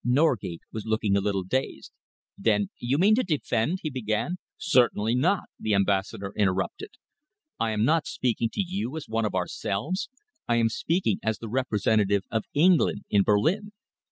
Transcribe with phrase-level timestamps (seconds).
[0.03, 1.91] Norgate was looking a little dazed.
[2.35, 4.37] "Then you mean to defend" he began.
[4.57, 6.89] "Certainly not," the Ambassador interrupted.
[7.59, 10.09] "I am not speaking to you as one of ourselves.
[10.47, 13.73] I am speaking as the representative of England in Berlin.